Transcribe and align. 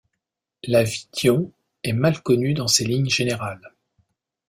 La 0.63 0.81
vie 0.81 1.07
d'Ion 1.13 1.53
est 1.83 1.93
mal 1.93 2.23
connue 2.23 2.55
dans 2.55 2.67
ses 2.67 2.85
lignes 2.85 3.07
générales. 3.11 3.71